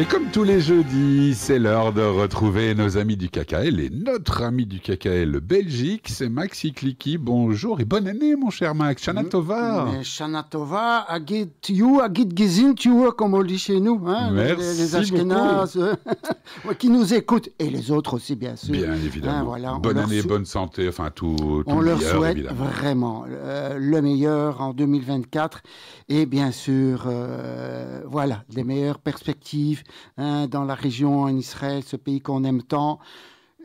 [0.00, 4.42] Et comme tous les jeudis, c'est l'heure de retrouver nos amis du KKL et notre
[4.44, 7.18] ami du KKL Belgique, c'est Maxi Kliki.
[7.18, 9.02] Bonjour et bonne année, mon cher Max.
[9.02, 9.88] Shana Tova.
[9.90, 14.00] Mais Shana Tova, Agit You, Agit Gizin Tu, comme on dit chez nous.
[14.06, 15.94] Hein, Merci les, les Ashkénazes, euh,
[16.78, 18.70] qui nous écoutent et les autres aussi, bien sûr.
[18.70, 19.38] Bien évidemment.
[19.38, 22.64] Hein, voilà, bonne année, bonne santé, enfin tout, tout On le leur meilleur, souhaite évidemment.
[22.66, 25.60] vraiment euh, le meilleur en 2024
[26.08, 29.82] et bien sûr, euh, voilà, les meilleures perspectives
[30.16, 32.98] hein, dans la région en Israël, ce pays qu'on aime tant.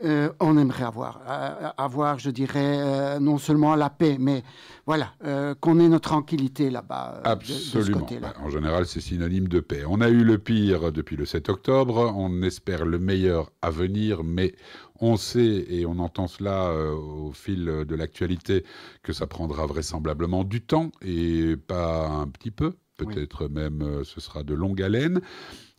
[0.04, 4.42] Euh, on aimerait avoir, euh, avoir, je dirais, euh, non seulement la paix, mais
[4.86, 5.12] voilà,
[5.60, 7.22] qu'on ait notre tranquillité là-bas.
[7.24, 8.06] de- de ce Absolument.
[8.20, 9.84] Bah, en général, c'est synonyme de paix.
[9.88, 12.12] On a eu le pire depuis le 7 octobre.
[12.16, 14.56] On espère le meilleur à venir, mais
[15.00, 18.64] on sait et on entend cela au fil de l'actualité
[19.04, 22.74] que ça prendra vraisemblablement du temps et pas un petit peu.
[22.96, 25.20] Peut-être même ce sera de longue haleine.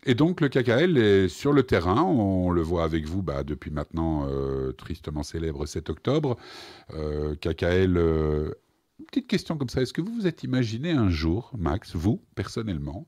[0.06, 3.72] Et donc le KKL est sur le terrain, on le voit avec vous bah, depuis
[3.72, 6.38] maintenant euh, tristement célèbre 7 octobre.
[6.94, 8.52] Euh, KKL, euh,
[9.08, 13.08] petite question comme ça, est-ce que vous vous êtes imaginé un jour, Max, vous, personnellement,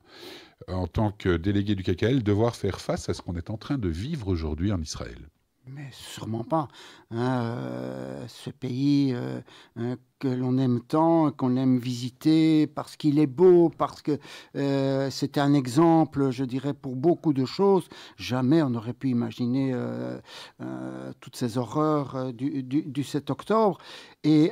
[0.67, 3.77] en tant que délégué du KKL, devoir faire face à ce qu'on est en train
[3.77, 5.29] de vivre aujourd'hui en Israël?
[5.65, 6.69] Mais sûrement pas.
[7.11, 9.41] hein, euh, ce pays euh,
[9.75, 14.17] hein, que l'on aime tant, qu'on aime visiter parce qu'il est beau, parce que
[14.55, 17.87] euh, c'est un exemple, je dirais, pour beaucoup de choses.
[18.17, 20.17] Jamais on n'aurait pu imaginer euh,
[20.61, 23.77] euh, toutes ces horreurs euh, du, du- du 7 octobre.
[24.23, 24.51] Et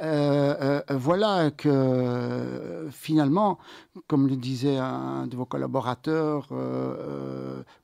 [0.89, 3.57] voilà que finalement,
[4.07, 6.47] comme le disait un de vos collaborateurs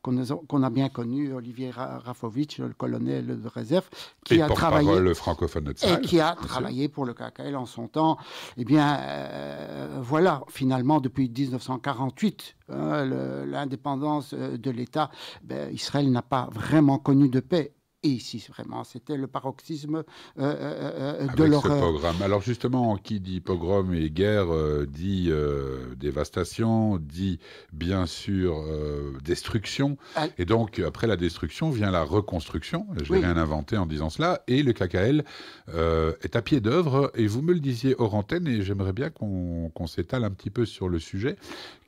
[0.01, 3.89] qu'on a, bien connu, Olivier Ra- Rafovitch, le colonel de réserve,
[4.25, 6.47] qui Et a travaillé porte-parole francophone de et Tzahal, qui a bien sûr.
[6.47, 8.17] travaillé pour le KKL en son temps,
[8.57, 13.05] eh bien, euh, voilà, finalement, depuis 1948, hein,
[13.45, 15.09] l'indépendance euh, de l'État,
[15.43, 17.73] ben, Israël n'a pas vraiment connu de paix.
[18.03, 20.03] Et ici, vraiment, c'était le paroxysme euh,
[20.39, 21.79] euh, euh, de Avec ce l'horreur.
[21.93, 22.21] pogrom.
[22.23, 27.37] Alors justement, qui dit pogrom et guerre euh, dit euh, dévastation, dit
[27.73, 29.97] bien sûr euh, destruction.
[30.15, 30.25] Ah.
[30.39, 32.87] Et donc après la destruction vient la reconstruction.
[33.03, 33.19] Je Oui.
[33.19, 34.41] rien inventer en disant cela.
[34.47, 35.23] Et le KKL
[35.69, 37.11] euh, est à pied d'œuvre.
[37.13, 40.49] Et vous me le disiez hors antenne, et j'aimerais bien qu'on qu'on s'étale un petit
[40.49, 41.35] peu sur le sujet,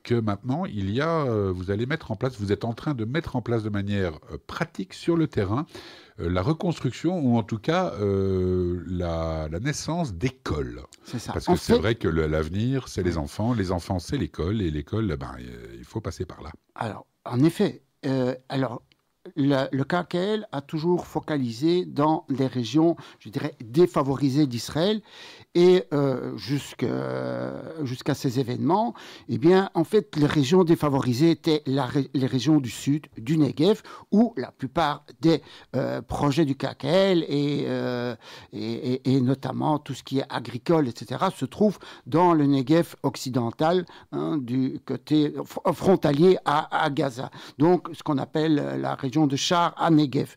[0.04, 2.94] que maintenant il y a, euh, vous allez mettre en place, vous êtes en train
[2.94, 5.66] de mettre en place de manière euh, pratique sur le terrain
[6.20, 10.82] euh, la reconstruction ou en tout cas euh, la, la naissance d'écoles.
[11.04, 11.32] C'est ça.
[11.32, 14.70] Parce que c'est fait- vrai que l'avenir, c'est les enfants, les enfants, c'est l'école, et
[14.70, 15.34] l'école, eh ben,
[15.76, 16.50] il faut passer par là.
[16.76, 18.82] Alors, en effet, euh, alors,
[19.36, 25.00] le, KKL a toujours focalisé dans les régions, je dirais, défavorisées d'Israël.
[25.54, 28.94] Et euh, jusqu'à ces événements,
[29.28, 34.34] eh bien, en fait, les régions défavorisées étaient les régions du sud, du Negev, où
[34.36, 35.42] la plupart des
[35.76, 38.16] euh, projets du KKL et, euh,
[38.52, 44.38] et, notamment tout ce qui est agricole, etc., se trouvent dans le Negev occidental, hein,
[44.38, 47.30] du côté fr- frontalier à, à Gaza.
[47.58, 50.34] Donc, ce qu'on appelle la région de Char à Negev.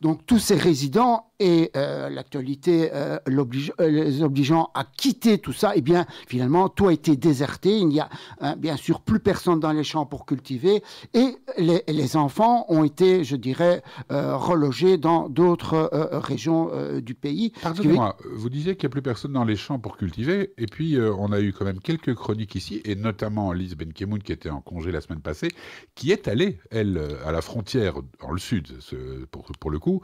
[0.00, 5.72] Donc, tous ces résidents et euh, l'actualité euh, euh, les obligeant à quitter tout ça,
[5.74, 7.78] eh bien, finalement, tout a été déserté.
[7.78, 8.08] Il n'y a
[8.40, 13.24] hein, bien sûr plus personne dans les champs pour cultiver et les, enfants ont été,
[13.24, 16.70] je dirais, relogés dans d'autres régions
[17.00, 17.52] du pays.
[17.62, 20.98] Pardonnez-moi, vous disiez qu'il n'y a plus personne dans les champs pour cultiver, et puis
[21.00, 24.60] on a eu quand même quelques chroniques ici, et notamment Lise Benkemoun qui était en
[24.60, 25.48] congé la semaine passée,
[25.94, 28.68] qui est allée, elle, à la frontière, dans le sud,
[29.30, 30.02] pour, pour le coup,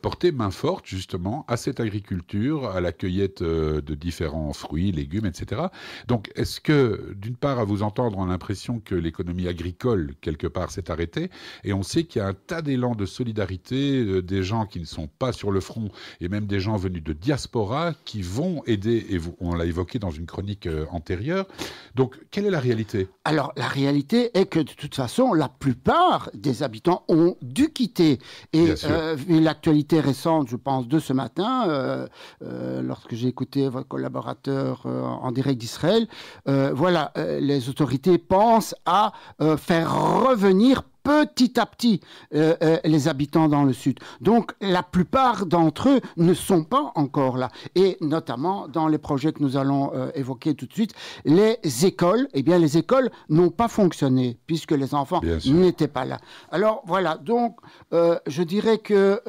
[0.00, 5.26] porter main forte justement à cette agriculture, à la cueillette euh, de différents fruits, légumes,
[5.26, 5.62] etc.
[6.06, 10.46] Donc est-ce que, d'une part, à vous entendre, on a l'impression que l'économie agricole, quelque
[10.46, 11.30] part, s'est arrêtée,
[11.64, 14.80] et on sait qu'il y a un tas d'élan de solidarité, euh, des gens qui
[14.80, 18.62] ne sont pas sur le front, et même des gens venus de diaspora qui vont
[18.66, 21.46] aider, et on l'a évoqué dans une chronique euh, antérieure.
[21.94, 23.08] Donc, quelle est la réalité?
[23.24, 28.18] Alors, la réalité est que de toute façon, la plupart des habitants ont dû quitter.
[28.52, 32.06] Et euh, l'actualité récente, je pense, de ce matin, euh,
[32.42, 36.06] euh, lorsque j'ai écouté votre collaborateur euh, en direct d'Israël,
[36.46, 39.12] voilà, les autorités pensent à
[39.56, 42.00] faire revenir petit à petit
[42.34, 43.98] euh, euh, les habitants dans le sud.
[44.20, 47.48] Donc la plupart d'entre eux ne sont pas encore là.
[47.74, 50.92] Et notamment dans les projets que nous allons euh, évoquer tout de suite,
[51.24, 56.18] les écoles, eh bien les écoles n'ont pas fonctionné puisque les enfants n'étaient pas là.
[56.50, 57.58] Alors voilà, donc
[57.92, 59.22] je dirais que,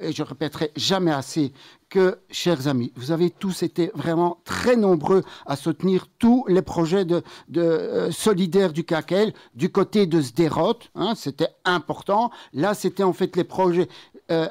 [0.00, 1.52] et je répéterai jamais assez,
[1.90, 7.04] que, chers amis, vous avez tous été vraiment très nombreux à soutenir tous les projets
[7.04, 7.22] de,
[7.56, 10.78] euh, solidaires du KKL du côté de Sderot.
[10.94, 12.30] Hein, c'était important.
[12.52, 13.88] Là, c'était en fait les projets
[14.30, 14.46] euh,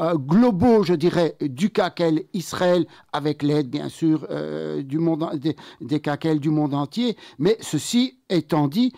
[0.00, 4.28] euh, globaux, je dirais, du KKL Israël, avec l'aide, bien sûr,
[4.84, 7.16] du monde, des, des du monde entier.
[7.38, 8.92] Mais ceci étant dit,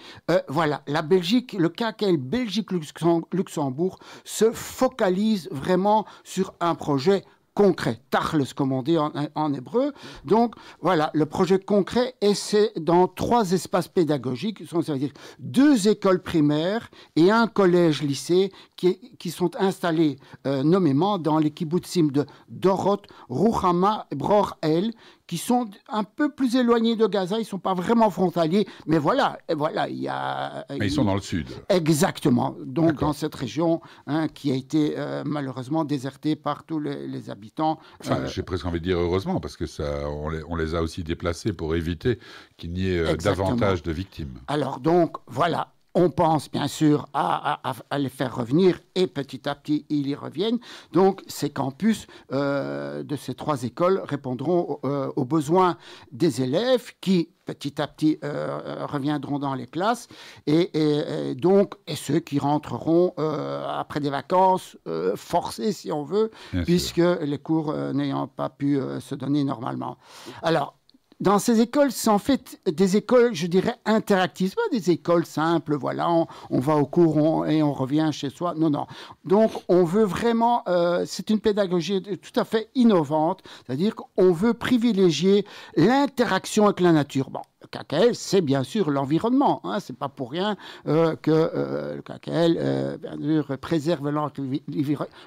[0.48, 8.72] voilà, la Belgique, le KKL Belgique-Luxembourg se focalise vraiment sur un projet concret, tachles comme
[8.72, 9.92] on dit en, hébreu.
[10.24, 15.88] Donc voilà, le projet concret, et c'est dans trois espaces pédagogiques, ça veut dire deux
[15.88, 20.16] écoles primaires et un collège-lycée qui, qui, sont installés
[20.46, 24.92] euh, nommément dans les kibbutzim de Dorot, Ruchama, Bror El,
[25.26, 27.36] qui sont un peu plus éloignés de Gaza.
[27.36, 30.66] Ils ne sont pas vraiment frontaliers, mais voilà, voilà, il y a.
[30.70, 31.48] Mais ils sont dans le sud.
[31.68, 32.56] Exactement.
[32.64, 37.78] Donc dans cette région hein, qui a été euh, malheureusement désertée par tous les, habitants.
[38.00, 40.74] Enfin, euh, j'ai presque envie de dire heureusement parce que ça, on les, on les
[40.74, 42.18] a aussi déplacés pour éviter
[42.56, 44.40] qu'il n'y ait euh, davantage de victimes.
[44.48, 47.60] Alors donc voilà, on pense bien sûr à,
[47.98, 50.58] les faire revenir et petit à petit ils y reviennent.
[50.92, 55.76] Donc ces campus euh, de ces trois écoles répondront euh, aux besoins
[56.12, 60.08] des élèves qui petit à petit euh, reviendront dans les classes
[60.46, 64.78] et, donc et ceux qui rentreront après des vacances
[65.14, 66.30] forcées si on veut
[66.64, 69.98] puisque les cours n'ayant pas pu se donner normalement.
[70.42, 70.78] Alors
[71.20, 75.76] dans ces écoles, c'est en fait des écoles, je dirais, interactives, pas des écoles simples,
[75.76, 78.54] voilà, on, va au cours et on revient chez soi.
[78.56, 78.86] Non, non.
[79.24, 84.54] Donc, on veut vraiment, euh, c'est une pédagogie tout à fait innovante, c'est-à-dire qu'on veut
[84.54, 85.46] privilégier
[85.76, 87.30] l'interaction avec la nature.
[87.30, 89.60] Bon, KKL, c'est bien sûr l'environnement.
[89.64, 90.56] Hein, c'est pas pour rien
[90.86, 94.10] euh, que euh, le KKL euh, préserve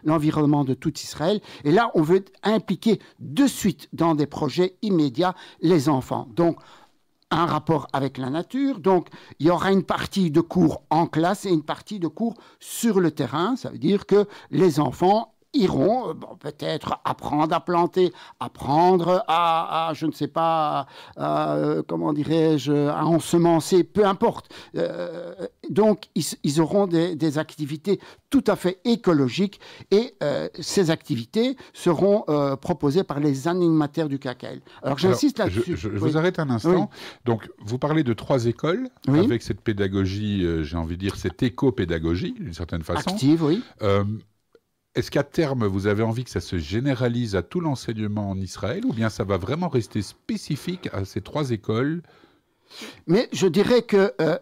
[0.03, 1.41] l'environnement de tout Israël.
[1.63, 6.27] Et là, on veut impliquer de suite dans des projets immédiats les enfants.
[6.35, 6.57] Donc,
[7.29, 8.79] un rapport avec la nature.
[8.79, 12.35] Donc, il y aura une partie de cours en classe et une partie de cours
[12.59, 13.55] sur le terrain.
[13.55, 20.05] Ça veut dire que les enfants iront euh, peut-être apprendre à planter, apprendre à, je
[20.05, 20.87] ne sais pas,
[21.17, 24.53] euh, comment dirais-je, à ensemencer, peu importe.
[24.75, 25.33] Euh,
[25.69, 27.99] donc, ils, auront des, activités
[28.29, 29.59] tout à fait écologiques
[29.91, 30.15] et
[30.59, 32.23] ces activités seront
[32.61, 34.61] proposées par les animateurs du CACAL.
[34.81, 35.75] Alors, j'insiste là-dessus.
[35.75, 36.89] Je, vous arrête un instant.
[37.25, 42.33] Donc, vous parlez de trois écoles avec cette pédagogie, j'ai envie de dire, cette éco-pédagogie,
[42.39, 43.11] d'une certaine façon.
[43.11, 43.61] Active, oui.
[44.97, 48.83] Est-ce qu'à terme, vous avez envie que ça se généralise à tout l'enseignement en Israël
[48.83, 52.01] ou bien ça va vraiment rester spécifique à ces trois écoles?
[53.05, 54.39] Mais je dirais que euh,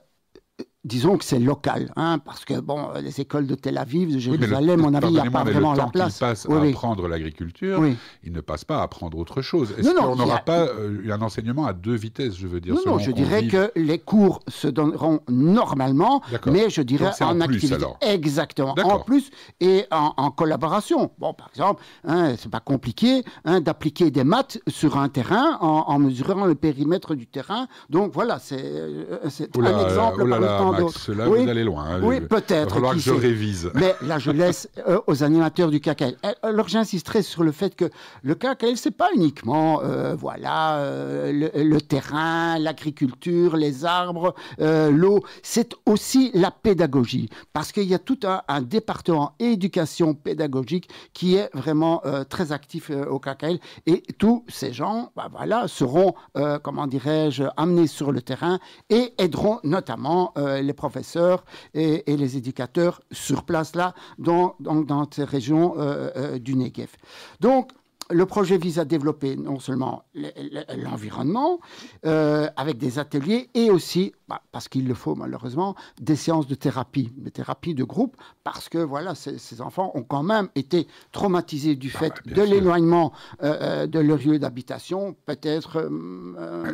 [0.86, 4.86] disons que c'est local, hein, parce que bon, les écoles de Tel Aviv, de Jérusalem,
[4.86, 6.20] on a il pas vraiment la place.
[6.20, 7.84] passe à apprendre l'agriculture,
[8.24, 9.74] il ne passe pas à apprendre autre chose.
[9.78, 13.00] Est-ce qu'on n'aura pas euh, un enseignement à deux vitesses, je veux dire Non, non
[13.00, 17.84] je dirais que les cours se donneront normalement, mais je dirais en, activité.
[18.02, 21.12] Exactement, en plus et en, collaboration.
[21.18, 25.98] Bon, par exemple, hein, c'est pas compliqué hein, d'appliquer des maths sur un terrain en,
[25.98, 27.68] mesurant le périmètre du terrain.
[27.90, 30.22] Donc voilà, c'est euh, un exemple.
[30.24, 31.86] Oh là Max, là, oui, vous allez loin.
[31.86, 32.54] Hein, oui, peut-être.
[32.54, 33.72] Il va falloir que je révise.
[33.74, 36.18] Mais là, je laisse euh, aux animateurs du KKL.
[36.26, 37.90] Euh, alors, j'insisterai sur le fait que
[38.24, 40.80] le KKL, c'est pas uniquement, euh, voilà,
[41.32, 45.22] le, terrain, l'agriculture, les arbres, l'eau.
[45.44, 47.30] C'est aussi la pédagogie.
[47.54, 53.20] Parce qu'il y a tout un, département éducation pédagogique qui est vraiment très actif au
[53.20, 53.60] KKL.
[53.86, 56.14] Et tous ces gens, bah, voilà, seront,
[56.64, 58.60] comment dirais-je, amenés sur le terrain
[58.90, 65.76] et aideront notamment les professeurs et, les éducateurs sur place là, dans, dans, ces régions
[65.78, 66.90] euh, euh, du Negev.
[67.40, 67.72] Donc,
[68.12, 70.04] le projet vise à développer non seulement
[70.78, 71.60] l'environnement
[72.06, 76.56] euh, avec des ateliers et aussi, bah, parce qu'il le faut malheureusement, des séances de
[76.56, 81.76] thérapie, des thérapies de groupe, parce que voilà, ces, enfants ont quand même été traumatisés
[81.76, 85.90] du ah fait bah, de l'éloignement euh, euh, de leur lieu d'habitation, peut-être.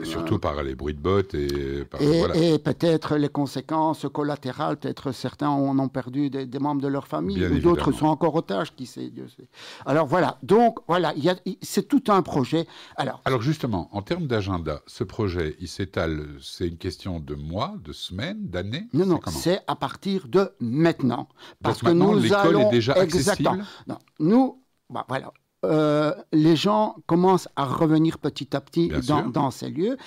[0.04, 1.86] surtout par les bruits de bottes et.
[2.34, 7.44] et, peut-être les conséquences collatérales, peut-être certains en ont perdu des, membres de leur famille,
[7.46, 9.48] ou d'autres sont encore otages, qui sait, Dieu sait.
[9.86, 11.14] Alors voilà, donc voilà
[11.62, 12.68] c'est tout un projet.
[12.96, 17.76] Alors, Alors justement, en termes d'agenda, ce projet, il s'étale, c'est une question de mois,
[17.84, 21.28] de semaines, d'années Non, non, c'est à partir de maintenant.
[21.62, 23.66] Parce que nous l'école est déjà accessible?
[23.88, 25.32] Non, nous, bah, voilà,
[25.64, 28.92] euh, les gens commencent à revenir petit à petit
[29.34, 29.98] dans, ces lieux.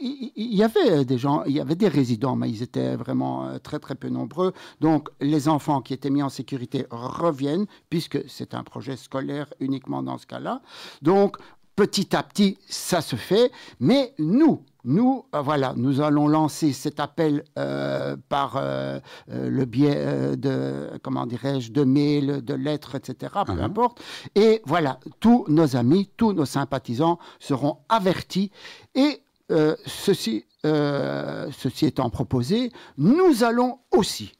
[0.00, 3.58] Il, y avait des gens, il y avait des résidents, mais ils étaient vraiment euh,
[3.58, 4.52] très très peu nombreux.
[4.80, 10.02] Donc les enfants qui étaient mis en sécurité reviennent, puisque c'est un projet scolaire uniquement
[10.02, 10.62] dans ce cas-là.
[11.02, 11.36] Donc
[11.76, 13.50] petit à petit, ça se fait.
[13.80, 20.36] Mais nous, nous, euh, voilà, nous allons lancer cet appel euh, par euh, le biais
[20.36, 23.62] de, comment dirais-je, de mails, de lettres, etc., peu uh-huh.
[23.62, 24.02] importe.
[24.34, 28.50] Et voilà, tous nos amis, tous nos sympathisants seront avertis.
[28.94, 29.22] Et
[29.86, 34.32] ceci, ceci étant proposé, nous allons aussi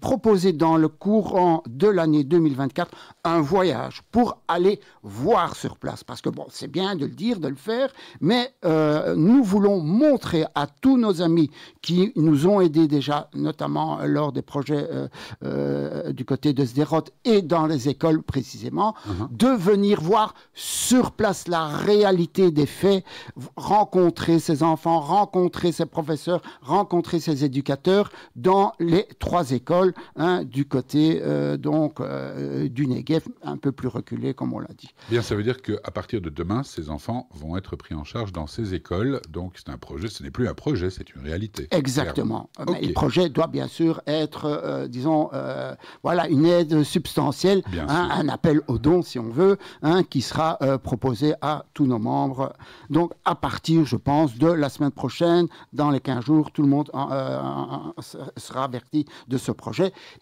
[0.00, 2.90] proposer dans le courant de l'année 2024
[3.24, 6.04] un voyage pour aller voir sur place.
[6.04, 9.80] Parce que bon, c'est bien de le dire, de le faire, mais euh, nous voulons
[9.80, 14.88] montrer à tous nos amis qui nous ont aidés déjà, notamment lors des projets
[15.42, 19.36] euh, du côté de Sderot et dans les écoles précisément, uh-huh.
[19.36, 23.04] de venir voir sur place la réalité des faits,
[23.56, 29.71] rencontrer ces enfants, rencontrer ces professeurs, rencontrer ces éducateurs dans les trois écoles
[30.16, 34.72] Hein, du côté euh, donc euh, du Negev, un peu plus reculé, comme on l'a
[34.76, 34.90] dit.
[35.10, 38.32] Bien, ça veut dire qu'à partir de demain, ces enfants vont être pris en charge
[38.32, 39.20] dans ces écoles.
[39.30, 41.68] Donc c'est un projet, ce n'est plus un projet, c'est une réalité.
[41.70, 42.50] Exactement.
[42.58, 45.30] le projet doit bien sûr être, euh, disons,
[46.02, 50.58] voilà, une aide substantielle, hein, un appel au don, si on veut, hein, qui sera
[50.78, 52.52] proposé à tous nos membres.
[52.90, 56.68] Donc à partir, je pense, de la semaine prochaine, dans les 15 jours, tout le
[56.68, 56.90] monde
[58.36, 59.61] sera averti de ce projet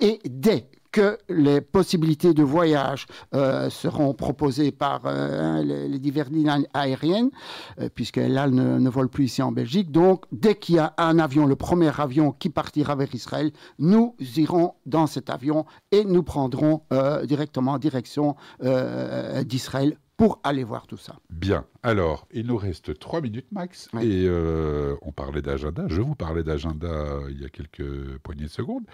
[0.00, 6.66] Et dès que les possibilités de voyage euh, seront proposées par euh, les, diverses lignes
[6.74, 7.30] aériennes,
[7.80, 9.90] euh, puisqu'elles ne, ne volent plus ici en Belgique.
[9.90, 14.16] Donc, dès qu'il y a un avion, le premier avion qui partira vers Israël, nous
[14.36, 16.82] irons dans cet avion et nous prendrons
[17.24, 18.36] directement direction
[19.44, 21.16] d'Israël pour aller voir tout ça.
[21.30, 21.64] Bien.
[21.82, 23.88] Alors, il nous reste trois minutes max.
[24.02, 24.28] Et
[25.00, 25.84] on parlait d'agenda.
[25.88, 28.84] Je vous parlais d'agenda il y a quelques poignées de secondes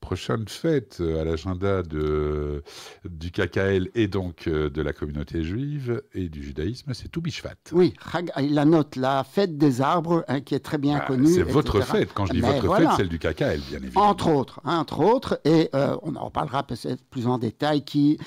[0.00, 6.28] prochaine fête euh, à l'agenda du KKL et donc euh, de la communauté juive et
[6.28, 7.54] du judaïsme, c'est Toubishvat.
[7.72, 7.94] Oui,
[8.36, 11.28] la note, la fête des arbres, hein, qui est très bien ah, connue.
[11.28, 14.08] C'est votre fête, quand je dis votre fête, celle du KKL, bien évidemment.
[14.08, 18.18] Entre autres, hein, entre autres, et euh, on en reparlera peut-être plus en détail, qui,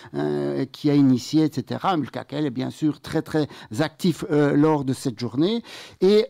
[0.71, 1.79] qui a initié, etc.
[1.97, 3.47] Mais le KKL est bien sûr très très
[3.79, 5.63] actif lors de cette journée.
[6.01, 6.27] Et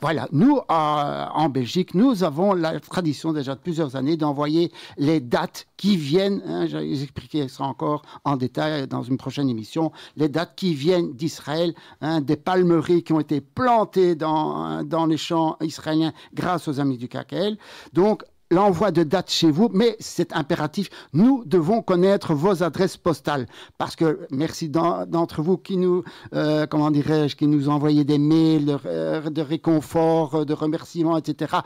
[0.00, 5.66] voilà, nous, en Belgique, nous avons la tradition déjà de plusieurs années d'envoyer les dates
[5.76, 10.28] qui viennent, hein, je vais expliquer ça encore en détail dans une prochaine émission, les
[10.28, 16.12] dates qui viennent d'Israël, hein, des palmeries qui ont été plantées dans, les champs israéliens
[16.34, 17.56] grâce aux amis du KKL.
[17.92, 20.88] Donc, l'envoi de dates chez vous, mais c'est impératif.
[21.12, 23.46] Nous devons connaître vos adresses postales
[23.78, 26.04] parce que merci d'entre vous qui nous,
[26.34, 31.56] euh, comment dirais-je, qui nous envoyez des mails de, euh, réconfort, de remerciements, etc.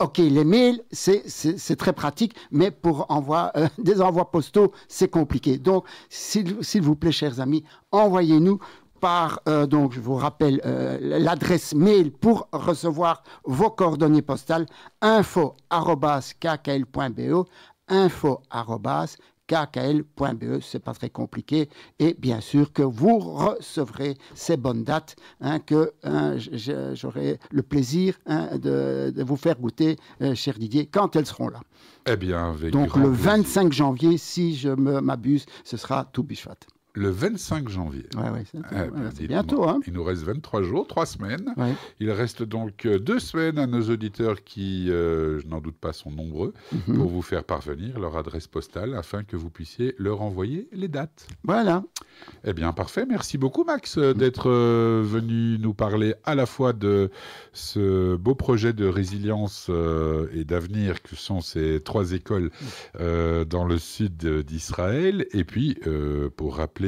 [0.00, 5.56] Ok, les mails, c'est très pratique, mais pour envoi, euh, des envois postaux, c'est compliqué.
[5.56, 8.58] Donc, s'il vous plaît, chers amis, envoyez-nous
[9.00, 14.66] par, euh, donc je vous rappelle euh, l'adresse mail pour recevoir vos coordonnées postales
[15.00, 15.54] info@kkl.be
[19.50, 21.68] info@kkl.be c'est pas très compliqué.
[21.98, 26.36] Et bien sûr que vous recevrez ces bonnes dates hein, que hein,
[26.94, 31.60] j'aurai le plaisir hein, de, vous faire goûter euh, cher Didier quand elles seront là.
[32.06, 36.56] Eh bien avec donc le 25 janvier si je m'abuse ce sera tout bichat
[36.94, 38.06] le 25 janvier.
[38.16, 38.44] Ouais,
[39.14, 39.68] c'est bientôt.
[39.68, 39.80] Hein.
[39.86, 41.54] Il nous reste 23 jours, 3 semaines.
[41.98, 45.92] Il reste donc euh, deux semaines à nos auditeurs qui, euh, je n'en doute pas,
[45.92, 46.96] sont nombreux, mhm.
[46.96, 51.26] pour vous faire parvenir leur adresse postale afin que vous puissiez leur envoyer les dates.
[51.42, 51.82] Voilà.
[52.44, 53.04] Eh bien, parfait.
[53.06, 57.10] Merci beaucoup, Max, euh, d'être venu nous parler à la fois de
[57.52, 59.68] ce beau projet de résilience
[60.32, 62.50] et d'avenir que sont ces trois écoles
[62.98, 65.78] dans le sud d'Israël, et puis
[66.36, 66.83] pour rappeler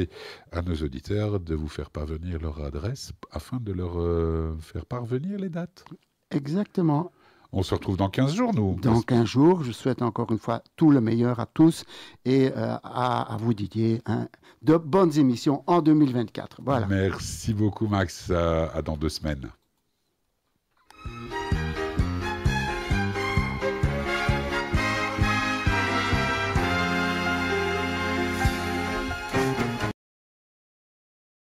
[0.51, 5.39] à nos auditeurs de vous faire parvenir leur adresse afin de leur euh, faire parvenir
[5.39, 5.85] les dates.
[6.31, 7.11] Exactement.
[7.53, 8.77] On se retrouve dans 15 jours, nous.
[8.81, 11.85] Dans 15 jours, je souhaite encore une fois tout le meilleur à tous
[12.25, 14.27] et euh, à, vous, Didier, hein,
[14.63, 16.59] de bonnes émissions en 2024.
[16.63, 16.87] Voilà.
[16.87, 18.29] Merci beaucoup, Max.
[18.31, 19.49] à dans deux semaines.